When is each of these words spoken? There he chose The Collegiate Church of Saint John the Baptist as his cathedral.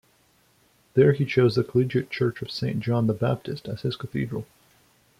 There 0.95 1.13
he 1.13 1.25
chose 1.25 1.53
The 1.53 1.63
Collegiate 1.63 2.09
Church 2.09 2.41
of 2.41 2.49
Saint 2.49 2.79
John 2.79 3.05
the 3.05 3.13
Baptist 3.13 3.67
as 3.67 3.83
his 3.83 3.95
cathedral. 3.95 4.47